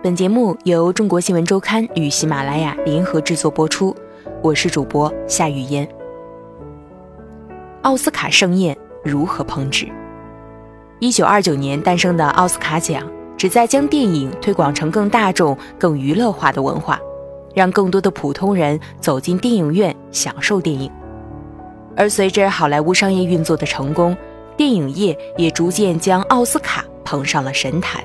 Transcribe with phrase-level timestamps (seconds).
[0.00, 3.92] 本节目由中国新闻周刊与喜马拉雅联合制作播出，
[4.40, 5.86] 我是主播夏雨嫣。
[7.82, 9.88] 奥斯卡盛宴如何烹制？
[11.00, 13.02] 一九二九年诞生的奥斯卡奖，
[13.36, 17.00] 旨在将电影推广成更大众、更娱乐化的文化，
[17.52, 20.88] 让更多的普通人走进电影院享受电影。
[21.96, 24.16] 而随着好莱坞商业运作的成功，
[24.56, 28.00] 电影业也逐渐将奥斯卡捧上了神坛。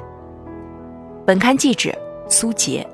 [1.26, 1.90] 本刊记者
[2.28, 2.86] 苏杰。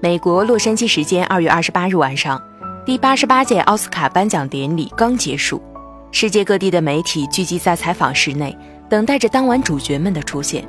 [0.00, 2.38] 美国洛杉矶时间二月二十八日晚上，
[2.84, 5.62] 第八十八届奥斯卡颁奖典礼刚结束，
[6.10, 8.54] 世界各地的媒体聚集在采访室内，
[8.90, 10.62] 等待着当晚主角们的出现。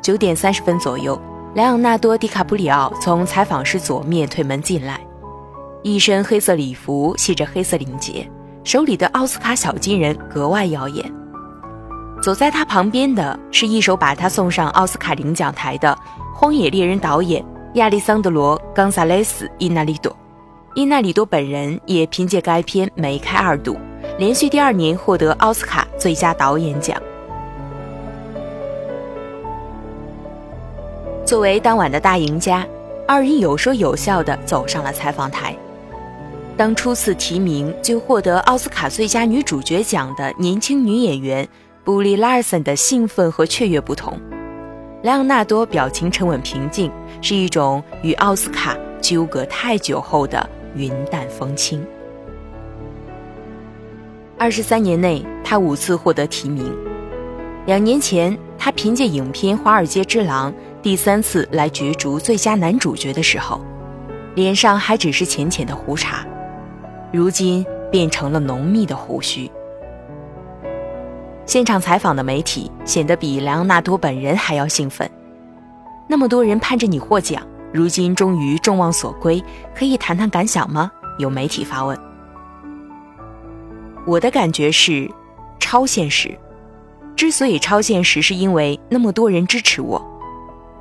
[0.00, 1.20] 九点三十分左右，
[1.56, 5.00] 莱昂纳多·迪卡普里奥从采访室左面推门进来，
[5.82, 8.30] 一身黑色礼服，系着黑色领结，
[8.62, 11.12] 手里的奥斯卡小金人格外耀眼。
[12.24, 15.94] 走在他旁边的是一手把他送上奥斯卡领奖台的
[16.34, 20.10] 《荒野猎人》导演亚历桑德罗·冈萨雷斯·伊纳里多。
[20.74, 23.76] 伊纳里多本人也凭借该片梅开二度，
[24.16, 26.96] 连续第二年获得奥斯卡最佳导演奖。
[31.26, 32.66] 作为当晚的大赢家，
[33.06, 35.54] 二人有说有笑地走上了采访台。
[36.56, 41.46] 当初次提名就获得奥斯卡最佳女主角奖的年轻女演员。
[41.84, 44.18] 布利拉尔森的兴奋和雀跃不同，
[45.02, 46.90] 莱昂纳多表情沉稳平静，
[47.20, 51.86] 是一种与奥斯卡纠葛太久后的云淡风轻。
[54.38, 56.74] 二十三年内，他五次获得提名。
[57.66, 63.60] 两年前，他凭借影片《华尔街之狼》第三次来角逐最佳男主角的时候，
[64.34, 66.26] 脸上还只是浅浅的胡茬，
[67.12, 69.50] 如今变成了浓密的胡须。
[71.46, 75.08] 现场采访的媒体显得比莱昂纳多本人还要兴奋。
[76.08, 77.42] 那么多人盼着你获奖，
[77.72, 79.42] 如今终于众望所归，
[79.74, 80.90] 可以谈谈感想吗？
[81.18, 81.98] 有媒体发问。
[84.06, 85.10] 我的感觉是，
[85.58, 86.36] 超现实。
[87.16, 90.02] 之所以超现实，是因为那么多人支持我。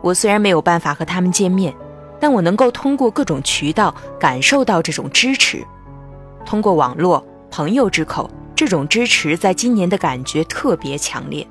[0.02, 1.74] 我虽然没有办法和他们见面，
[2.20, 5.64] 但我能够通过各种渠道感受到这种支持，
[6.46, 8.30] 通过网络、朋友之口。
[8.64, 11.46] 这种支持在今年的感觉特别强烈，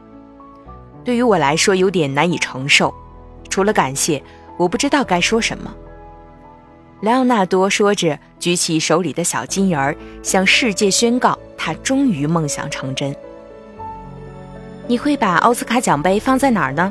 [1.04, 2.94] 对于我来说有点难以承受。
[3.50, 4.22] 除了感谢，
[4.56, 5.70] 我不知道该说什么。
[7.02, 13.14] 莱昂纳多说着，举起手里的小金人儿，向世界宣告他终于梦想成真。
[14.86, 16.90] 你会把奥斯卡奖杯放在哪儿呢？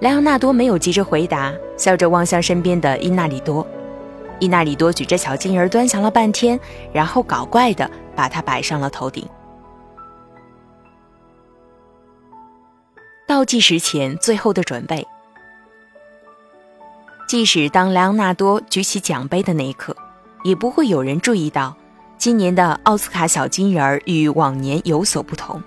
[0.00, 3.66] 莱昂纳多没有急着回答，笑着望向身边的伊纳里多。
[4.42, 6.58] 伊纳里多举着小金人端详了半天，
[6.92, 7.88] 然后搞怪的。
[8.14, 9.26] 把它摆上了头顶。
[13.26, 15.08] 倒计时前最后的准备。
[17.26, 19.96] 即使当莱昂纳多举起奖杯的那一刻，
[20.44, 21.74] 也不会有人注意到，
[22.18, 25.62] 今年的奥斯卡小金人与往年有所不同，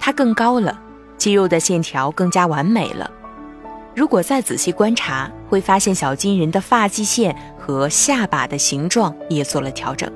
[0.00, 0.80] 它更高了，
[1.18, 3.10] 肌肉的线条更加完美了。
[3.94, 10.10] 如果再仔细观察，会发现小金人的发际线和下巴的形状也做了调整。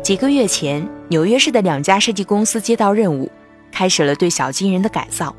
[0.00, 3.28] 几个月前，纽约市的两家设计公司接到任务，
[3.72, 5.34] 开始了对小金人的改造。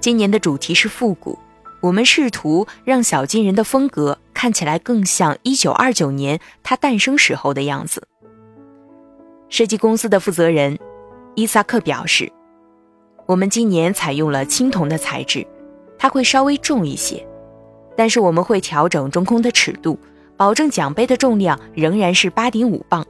[0.00, 1.38] 今年的主题是复古，
[1.80, 8.08] 我们试图让小金人的风格看起来更像1929年它诞生时候的样子。
[9.48, 10.76] 设计公司的负责人
[11.36, 12.32] 伊萨克表示
[13.26, 15.46] ：“我们今年采用了青铜的材质，
[15.96, 17.24] 它会稍微重一些，
[17.96, 19.98] 但是我们会调整中空的尺度，
[20.36, 23.04] 保证奖杯的重量仍然是8.5磅。”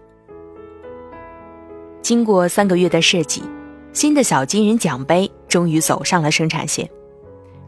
[2.03, 3.43] 经过三个月的设计，
[3.93, 6.89] 新的小金人奖杯终于走上了生产线，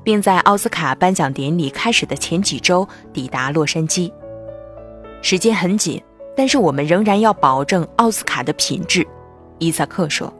[0.05, 4.13] 并在奥斯卡颁奖典礼开始的前几周抵达洛杉矶。
[5.23, 6.03] 时间很紧，
[6.37, 9.07] 但是我们仍然要保证奥斯卡的品质，
[9.59, 10.31] 伊萨克说。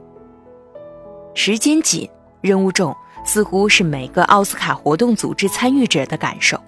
[1.33, 2.07] 时间紧，
[2.41, 2.95] 任务重，
[3.27, 6.59] 似乎是每个奥斯卡活动组织参与者的感受。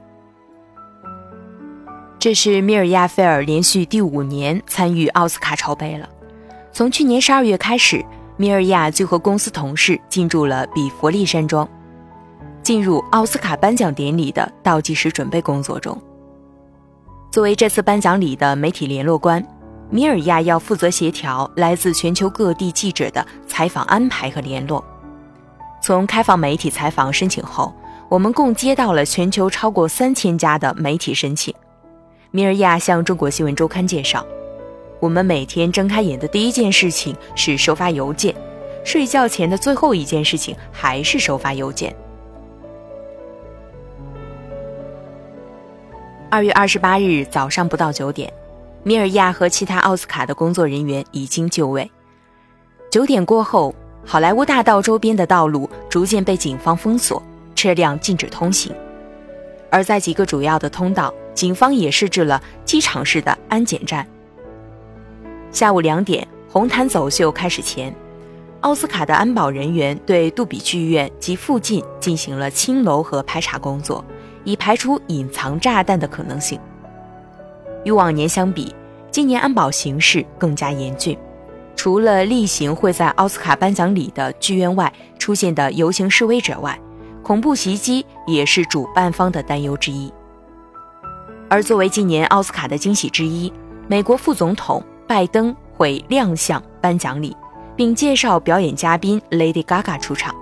[2.19, 6.07] 这是米尔亚菲尔连续第五年参与奥斯卡筹备了。
[6.71, 11.67] 从去年十二月开始，米尔亚就和公司同事进驻了比佛利山庄，
[12.61, 15.97] 进入奥斯卡颁奖典礼的倒计时准备工作中。
[17.31, 19.41] 作为这次颁奖礼的媒体联络官，
[19.89, 24.83] 米尔亚要负责协调来自全球各地记者的采访安排和联络。
[25.89, 27.73] 从开放媒体采访申请后，
[28.09, 31.51] 我们共接到了全球超过三千家的媒体申请。
[32.29, 34.23] 米尔亚向中国新闻周刊介绍。
[34.99, 38.35] 我们每天睁开眼的第一件事情是收发邮件，
[38.85, 41.91] 睡觉前的最后一件事情还是收发邮件。
[46.29, 48.31] 二月二十八日早上不到九点，
[48.83, 51.89] 米尔亚和其他奥斯卡的工作人员已经就位。
[52.91, 53.73] 九点过后，
[54.05, 57.21] 好莱坞大道周边的道路逐渐被警方封锁，
[57.55, 58.73] 车辆禁止通行。
[59.69, 64.07] 而在几个主要的通道，警方也设置了机场式的安检站。
[65.51, 67.93] 下午两点，红毯走秀开始前，
[68.61, 74.03] 奥斯卡的安保人员对杜比剧院及附近进行了清楼和排查工作。
[74.45, 76.57] 以排除隐藏炸弹的可能性。
[77.83, 78.73] 与往年相比，
[79.11, 81.15] 今年安保形势更加严峻。
[81.79, 86.77] 除了例行会在奥斯卡颁奖礼的剧院外出现的游行示威者外，
[87.23, 90.11] 恐怖袭击也是主办方的担忧之一。
[91.49, 93.49] 而作为今年奥斯卡的惊喜之一，
[93.87, 97.33] 美国副总统拜登会亮相颁奖礼，
[97.77, 100.35] 并介绍表演嘉宾 Lady Gaga 出场。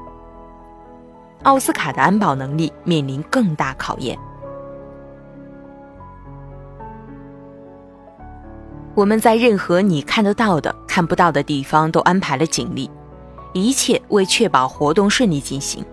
[1.44, 4.18] 奥斯卡的安保能力面临更大考验。
[8.97, 12.89] 我们在任何你看得到的、看不到的地方都安排了警力，
[13.53, 15.85] 一切为确保活动顺利进行。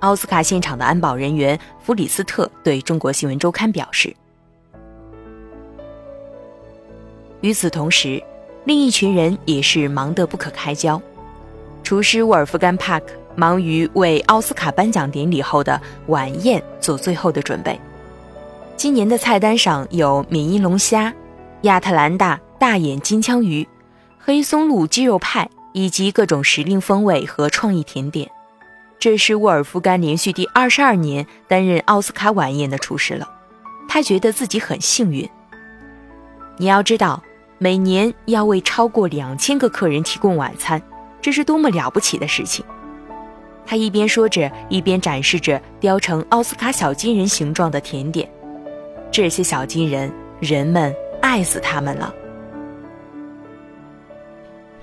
[0.00, 4.16] 奥斯卡现场的安保人员弗里斯特对中国新闻周刊表示。
[7.42, 8.22] 与此同时，
[8.64, 10.98] 另一群人也是忙得不可开交。
[11.82, 13.08] 厨师沃尔夫甘·帕克。
[13.34, 17.78] 忙于为奥斯卡颁奖典礼后的晚宴做最后的准备。
[18.76, 21.10] 今年的菜单上有缅因龙虾、
[21.62, 23.66] 亚特兰大大眼金枪鱼、
[24.18, 28.28] 黑松露鸡肉派以及各种时令风味和创意甜点。
[28.98, 33.28] 这是沃尔夫甘连续第二十二年担任奥斯卡晚宴的厨师了，
[33.88, 35.28] 他觉得自己很幸运。
[36.56, 37.22] 你要知道，
[37.58, 40.80] 每年要为超过两千个客人提供晚餐，
[41.20, 42.64] 这是多么了不起的事情。
[43.64, 48.28] 他一边说着，一边展示着雕成奥斯卡小金人形状的甜点。
[49.10, 50.94] 这些小金人，人们
[51.32, 52.14] 爱死他们了。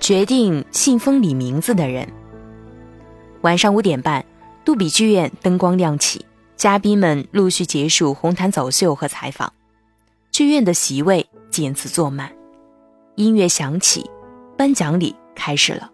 [0.00, 2.08] 决定信封里名字的人。
[3.42, 4.24] 晚上五点半，
[4.64, 6.26] 杜比剧院灯光亮起，
[6.56, 9.52] 嘉宾们陆续结束红毯走秀和采访，
[10.32, 12.32] 剧院的席位渐次坐满，
[13.14, 14.10] 音乐响起，
[14.58, 15.88] 颁奖礼开始了。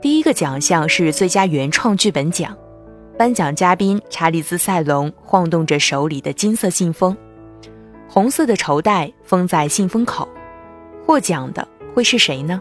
[0.00, 2.56] 第一个奖项是最佳原创剧本奖，
[3.18, 7.14] 颁奖嘉宾查理兹·塞隆晃动着手里的金色信封，
[8.12, 10.28] 红色的绸带封在信封口。
[11.06, 12.60] 获奖的会是谁呢？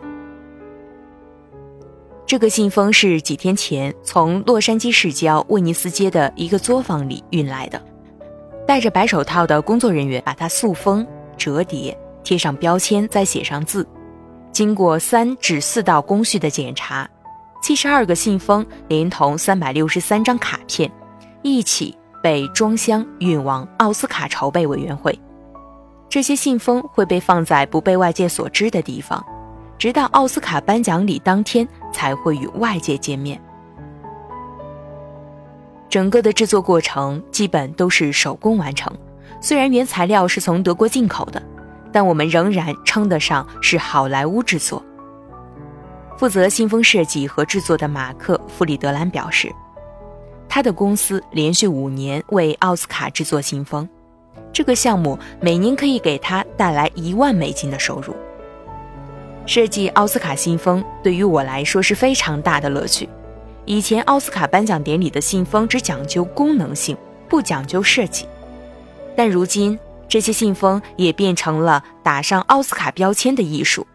[2.26, 7.82] 这个信封是几天前从洛杉矶市郊威尼斯街的一个作坊里运来的，
[8.66, 11.06] 戴着白手套的工作人员把它塑封、
[11.36, 13.86] 折叠、贴上标签，再写上字，
[14.54, 17.06] 经过三至四道工序的检查。
[17.62, 20.90] 七十二个信封连同三百六十三张卡片，
[21.42, 21.94] 一起
[22.24, 25.14] 被装箱运往奥斯卡筹备委员会。
[26.12, 29.26] 这些信封会被放在不被外界所知的地方，
[29.78, 33.42] 直到奥斯卡颁奖礼当天才会与外界见面。
[35.88, 38.92] 整个的制作过程基本都是手工完成，
[39.40, 41.42] 虽然原材料是从德国进口的，
[41.94, 44.84] 但我们仍然称得上是好莱坞制作。
[46.18, 49.50] 负责信封设计和制作的马克·弗里德兰表示，
[50.50, 53.88] 他的公司连续五年为奥斯卡制作信封，
[54.54, 58.16] 这个项目每年可以给他带来一万美金的收入。
[59.46, 63.10] 设计奥斯卡信封对于我来说是非常大的乐趣。
[63.66, 66.98] 以前奥斯卡颁奖典礼的信封只讲究功能性，
[67.30, 68.28] 不讲究设计，
[69.16, 73.86] 但如今这些信封也变成了打上奥斯卡标签的艺术。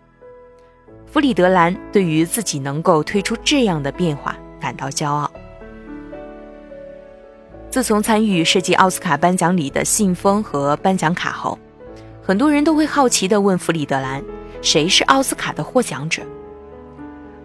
[1.06, 5.30] 弗里德兰对于自己能够推出这样的变化感到骄傲。
[7.76, 11.58] 自从参与设计奥斯卡颁奖礼的信封和颁奖卡后，
[12.22, 14.24] 很多人都会好奇地问弗里德兰
[14.62, 16.22] ：“谁是奥斯卡的获奖者？”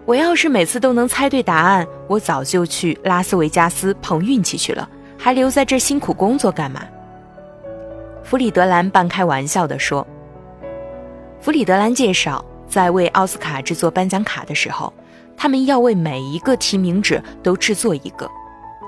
[0.06, 6.80] 我要是每次都能猜对答案，我早就去拉斯维加斯碰运气去了，还留在这辛苦工作干嘛？
[8.24, 10.06] 弗里德兰半开玩笑地说。
[11.42, 12.42] 弗里德兰介绍。
[12.66, 14.90] 在为奥斯卡制作颁奖卡的时候，
[15.36, 18.26] 他们要为每一个提名者都制作一个，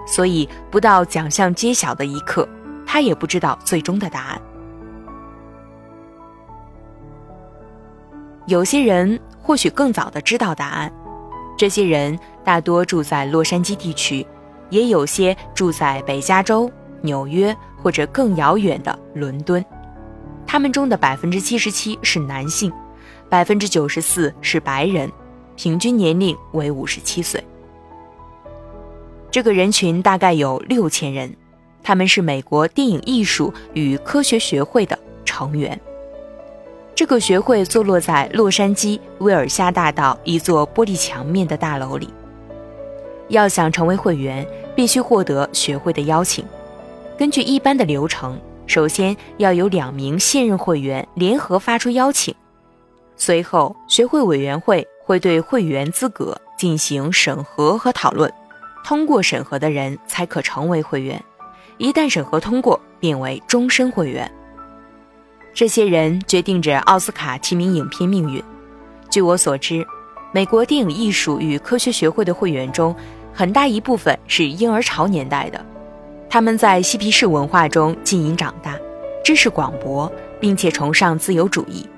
[0.06, 2.48] 所以不到奖项揭晓的一刻，
[2.86, 4.42] 他也不知道最终的答案。
[8.46, 10.92] 有些人或许更早的知道答案，
[11.56, 14.26] 这些人大多住在洛杉矶地区，
[14.68, 16.70] 也有些住在北加州、
[17.00, 19.64] 纽约或者更遥远的伦敦。
[20.46, 22.72] 他们中的百分之七十七是男性。
[23.30, 25.10] 百分之九十四是白人，
[25.56, 27.42] 平均年龄为五十七岁。
[29.34, 31.34] 这个人群大概有六千人，
[31.82, 35.76] 他们是美国电影艺术与科学学会的成员。
[36.94, 42.08] 这个学会坐落在洛杉矶威尔夏大道一座玻璃墙面的大楼里。
[43.26, 46.44] 要想成为会员，必须获得学会的邀请。
[47.18, 52.32] 根据一般的流程，首先要有两名现任会员联合发出邀请，
[53.16, 58.32] 随后学会委员会会对会员资格进行审核和讨论，
[58.84, 61.20] 通过审核的人才可成为会员。
[61.78, 64.30] 一旦审核通过，变为终身会员。
[65.52, 68.42] 这些人决定着奥斯卡提名影片命运。
[69.10, 69.84] 据我所知，
[70.32, 72.94] 美国电影艺术与科学学会的会员中，
[73.32, 75.64] 很大一部分是婴儿潮年代的。
[76.28, 78.76] 他们在嬉皮士文化中浸淫长大，
[79.24, 80.10] 知识广博，
[80.40, 81.88] 并且崇尚自由主义。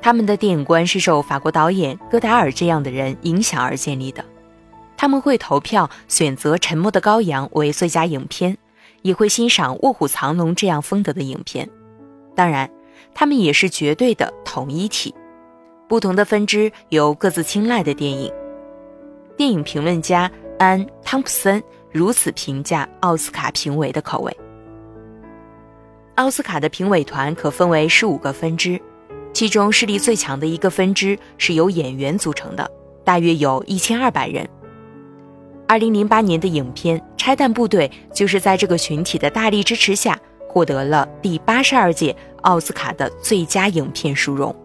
[0.00, 4.24] 他们的电影观是受法国导演戈达尔这样的人影响而建立的。
[4.96, 8.56] 他们会投票选择《沉默的羔羊》为最佳影片，
[9.02, 11.68] 也会欣赏《卧虎藏龙》这样风格的影片。
[12.34, 12.70] 当然。
[13.14, 15.14] 他们也是绝对的统一体，
[15.88, 18.30] 不同的分支有各自青睐的电影。
[19.38, 24.36] 电影评论家安·汤普森如此评价奥斯卡评委的口味：
[26.16, 28.78] 奥斯卡的评委团可分为十五个分支，
[29.32, 32.70] 其中势力最强的一个分支是由演员组成的，
[33.02, 34.46] 大约有一千二百人。
[35.68, 40.18] 二零零八年的影片《拆弹部队》就是在这个群体的大力支持下。
[40.48, 44.56] 获得了第八十二届奥斯卡的最佳影片殊荣。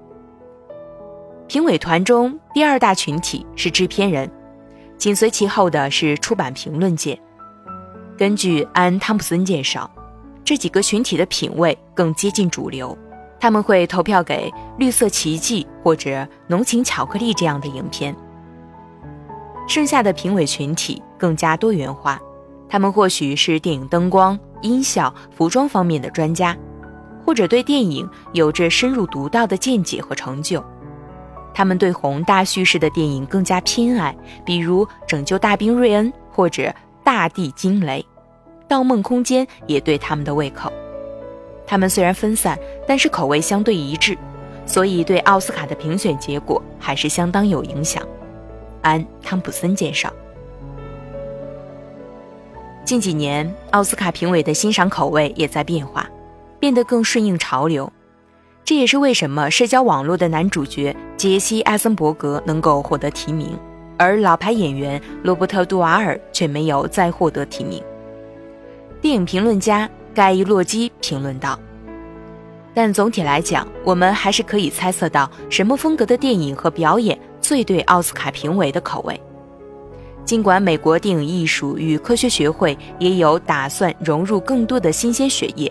[1.50, 4.32] 评委团中第二大群体是制片人，
[4.98, 7.20] 紧随其后的是出版评论界。
[8.18, 9.92] 根据安·汤普森介绍，
[10.46, 12.98] 这几个群体的品味更接近主流，
[13.38, 16.10] 他们会投票给《绿色奇迹》或者
[16.48, 18.16] 《浓情巧克力》这样的影片。
[19.68, 22.20] 剩下的评委群体更加多元化。
[22.68, 26.56] 他们或许是电影灯光、音效、服装方面的专家，
[27.26, 30.64] 或者对电影有着深入独到的见解和成就。
[31.54, 34.16] 他们对宏大叙事的电影更加偏爱，
[34.46, 36.64] 比如《拯救大兵瑞恩》或者
[37.04, 38.00] 《大地惊雷》，
[38.70, 40.72] 《盗梦空间》也对他们的胃口。
[41.68, 44.18] 他们虽然分散，但是口味相对一致，
[44.66, 48.02] 所以对奥斯卡的评选结果还是相当有影响。
[48.82, 50.12] 安·汤普森介绍。
[52.84, 56.10] 近几年，奥斯卡评委的欣赏口味也在变化，
[56.60, 57.92] 变得更顺应潮流。
[58.66, 63.58] 这也是为什么社交网络的男主角杰西·艾森伯格能够获得提名，
[63.98, 67.82] 而老牌演员罗伯特·杜瓦尔却没有再获得提名。
[69.02, 71.58] 电影评论家盖伊·洛基评论道
[72.74, 79.20] ：“但总体来讲，我们还是可以猜测到什么风格的电影和表演最对奥斯卡评委的口味。”
[80.24, 85.70] 尽管美国电影艺术与科学学会也有打算融入更多的新鲜血液，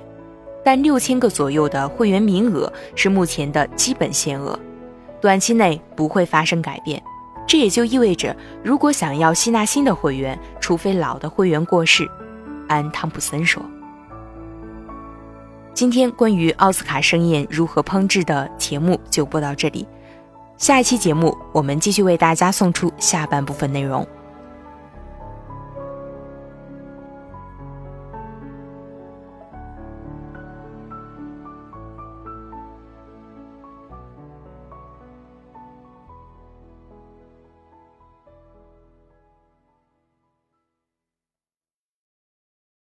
[0.64, 4.58] 但六千个左右的会员名额是目前的基本限额，
[5.20, 7.00] 短期内不会发生改变。
[7.46, 12.08] 这也就意味着，如果想要吸纳新的会员，除非老的会员过世，
[12.68, 13.62] 安·汤普森说。
[15.72, 19.86] 今天关于奥斯卡盛宴如何烹制的节目就播到这里，
[20.58, 24.06] 下一期节目我们继续为大家送出下半部分内容。